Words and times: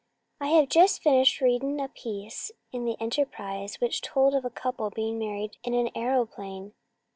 "I 0.39 0.47
have 0.47 0.67
just 0.67 1.03
finished 1.03 1.41
reading 1.41 1.79
a 1.79 1.87
piece 1.87 2.51
in 2.71 2.85
the 2.85 2.99
Enterprise 2.99 3.79
which 3.79 4.01
told 4.01 4.33
of 4.33 4.43
a 4.43 4.49
couple 4.49 4.89
being 4.89 5.19
married 5.19 5.57
in 5.63 5.75
an 5.75 5.91
aeroplane. 5.93 6.73